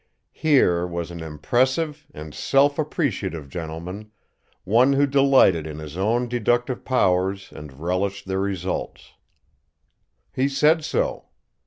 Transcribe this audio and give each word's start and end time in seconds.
Here 0.33 0.87
was 0.87 1.11
an 1.11 1.21
impressive 1.21 2.07
and 2.11 2.33
self 2.33 2.79
appreciative 2.79 3.49
gentleman, 3.49 4.09
one 4.63 4.93
who 4.93 5.05
delighted 5.05 5.67
in 5.67 5.77
his 5.77 5.95
own 5.95 6.27
deductive 6.27 6.83
powers 6.83 7.51
and 7.51 7.79
relished 7.79 8.25
their 8.25 8.39
results. 8.41 9.11
He 10.33 10.49
said 10.49 10.83
so. 10.83 11.25